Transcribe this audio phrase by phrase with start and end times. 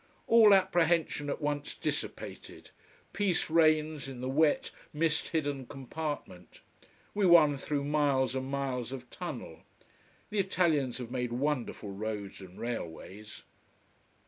[0.25, 2.71] All apprehension at once dissipated,
[3.13, 6.61] peace reigns in the wet, mist hidden compartment.
[7.13, 9.59] We run through miles and miles of tunnel.
[10.31, 13.43] The Italians have made wonderful roads and railways.